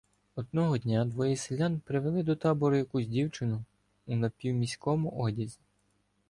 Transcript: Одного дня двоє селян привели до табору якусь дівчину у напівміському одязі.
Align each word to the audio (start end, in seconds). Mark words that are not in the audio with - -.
Одного 0.35 0.77
дня 0.77 1.05
двоє 1.05 1.35
селян 1.35 1.79
привели 1.79 2.23
до 2.23 2.35
табору 2.35 2.77
якусь 2.77 3.07
дівчину 3.07 3.63
у 4.05 4.15
напівміському 4.15 5.09
одязі. 5.09 5.59